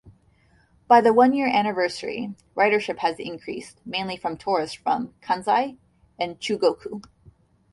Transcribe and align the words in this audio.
By 0.87 0.99
the 1.01 1.13
one-year 1.13 1.45
anniversary, 1.47 2.33
ridership 2.57 2.97
had 2.97 3.19
increased, 3.19 3.79
mainly 3.85 4.17
from 4.17 4.35
tourists 4.35 4.75
from 4.75 5.13
Kansai 5.21 5.77
and 6.17 6.39
Chugoku. 6.39 7.03